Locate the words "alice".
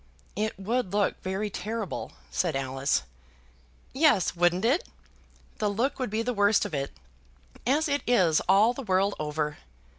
2.55-3.03